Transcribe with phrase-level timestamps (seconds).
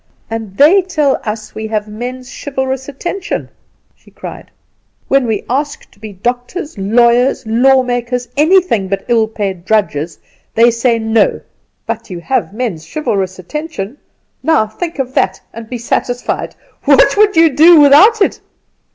[0.31, 3.49] "And they tell us we have men's chivalrous attention!"
[3.95, 4.49] she cried.
[5.09, 10.17] "When we ask to be doctors, lawyers, law makers, anything but ill paid drudges,
[10.55, 11.39] they say No;
[11.85, 13.95] but you have men's chivalrous attention;
[14.41, 16.55] now think of that and be satisfied!
[16.85, 18.41] What would you do without it?"